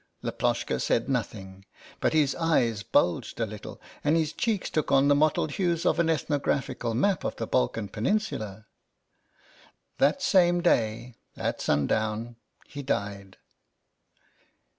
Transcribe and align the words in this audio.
Laploshka 0.23 0.81
said 0.81 1.07
nothing, 1.09 1.63
but 1.99 2.11
his 2.13 2.33
eyes 2.33 2.81
bulged 2.81 3.39
a 3.39 3.45
little 3.45 3.79
and 4.03 4.17
his 4.17 4.33
cheeks 4.33 4.67
took 4.71 4.91
on 4.91 5.07
the 5.09 5.13
mottled 5.15 5.51
hues 5.51 5.85
of 5.85 5.99
an 5.99 6.09
ethnographical 6.09 6.95
map 6.95 7.23
of 7.23 7.35
the 7.35 7.45
Balkan 7.45 7.87
Peninsula. 7.87 8.65
That 9.99 10.23
same 10.23 10.59
day, 10.59 11.17
at 11.37 11.61
sundown, 11.61 12.35
he 12.65 12.81
died. 12.81 13.37